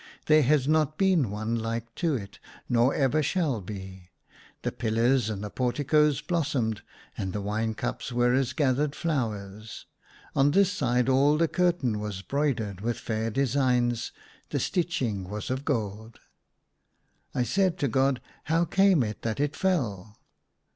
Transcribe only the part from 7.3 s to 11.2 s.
the wine cups were as gathered flowers: on this side